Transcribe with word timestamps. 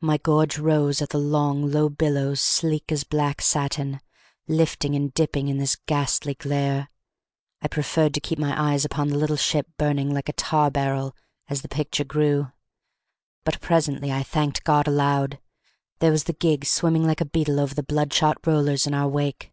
My 0.00 0.16
gorge 0.16 0.56
rose 0.58 1.02
at 1.02 1.10
the 1.10 1.18
long, 1.18 1.70
low 1.70 1.90
billows 1.90 2.40
sleek 2.40 2.90
as 2.90 3.04
black 3.04 3.42
satin 3.42 4.00
lifting 4.48 4.94
and 4.94 5.12
dipping 5.12 5.48
in 5.48 5.58
this 5.58 5.76
ghastly 5.76 6.32
glare. 6.32 6.88
I 7.60 7.68
preferred 7.68 8.14
to 8.14 8.20
keep 8.20 8.38
my 8.38 8.58
eyes 8.58 8.86
upon 8.86 9.08
the 9.08 9.18
little 9.18 9.36
ship 9.36 9.66
burning 9.76 10.14
like 10.14 10.30
a 10.30 10.32
tar 10.32 10.70
barrel 10.70 11.14
as 11.48 11.60
the 11.60 11.68
picture 11.68 12.04
grew. 12.04 12.50
But 13.44 13.60
presently 13.60 14.10
I 14.10 14.22
thanked 14.22 14.64
God 14.64 14.88
aloud: 14.88 15.40
there 15.98 16.10
was 16.10 16.24
the 16.24 16.32
gig 16.32 16.64
swimming 16.64 17.06
like 17.06 17.20
a 17.20 17.26
beetle 17.26 17.60
over 17.60 17.74
the 17.74 17.82
bloodshot 17.82 18.38
rollers 18.46 18.86
in 18.86 18.94
our 18.94 19.08
wake. 19.08 19.52